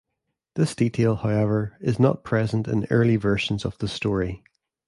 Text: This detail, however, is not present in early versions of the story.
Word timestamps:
This 0.55 0.73
detail, 0.73 1.17
however, 1.17 1.77
is 1.79 1.99
not 1.99 2.23
present 2.23 2.67
in 2.67 2.85
early 2.89 3.17
versions 3.17 3.65
of 3.65 3.77
the 3.77 3.87
story. 3.87 4.43